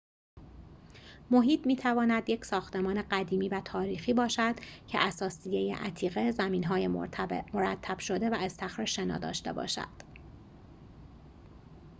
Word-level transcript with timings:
محیط 1.31 1.67
می‌تواند 1.67 2.29
یک 2.29 2.45
ساختمان 2.45 3.01
قدیمی 3.01 3.49
و 3.49 3.61
تاریخی 3.65 4.13
باشد 4.13 4.55
که 4.87 4.99
اثاثیه 4.99 5.77
عتیقه 5.77 6.31
زمین‌های 6.31 6.87
مرتب 7.53 7.99
شده 7.99 8.29
و 8.29 8.33
استخر 8.33 8.85
شنا 8.85 9.17
داشته 9.17 9.53
باشد 9.53 9.87